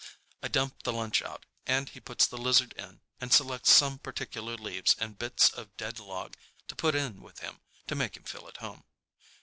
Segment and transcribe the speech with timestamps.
[0.41, 4.55] I dump the lunch out, and he puts the lizard in and selects some particular
[4.57, 6.33] leaves and bits of dead log
[6.69, 8.83] to put in with him to make him feel at home.